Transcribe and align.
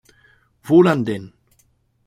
Wohlan 0.63 1.05
denn! 1.05 1.31